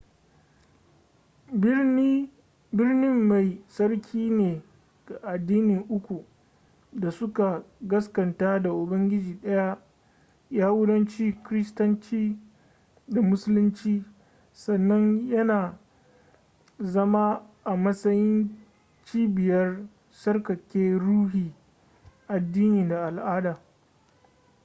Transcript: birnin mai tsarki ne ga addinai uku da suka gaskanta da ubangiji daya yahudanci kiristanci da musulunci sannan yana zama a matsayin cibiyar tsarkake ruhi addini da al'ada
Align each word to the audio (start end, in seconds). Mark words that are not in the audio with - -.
birnin 2.77 3.15
mai 3.29 3.49
tsarki 3.73 4.21
ne 4.37 4.61
ga 5.07 5.15
addinai 5.33 5.85
uku 5.95 6.25
da 6.93 7.11
suka 7.11 7.63
gaskanta 7.81 8.59
da 8.59 8.71
ubangiji 8.73 9.39
daya 9.41 9.77
yahudanci 10.51 11.33
kiristanci 11.43 12.37
da 13.07 13.21
musulunci 13.21 14.05
sannan 14.53 15.27
yana 15.29 15.79
zama 16.79 17.47
a 17.63 17.75
matsayin 17.75 18.57
cibiyar 19.03 19.87
tsarkake 20.11 20.97
ruhi 20.97 21.53
addini 22.27 22.87
da 22.87 23.05
al'ada 23.07 23.61